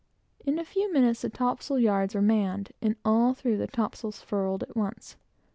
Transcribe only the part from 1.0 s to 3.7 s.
the topsail yards were manned, and all three of the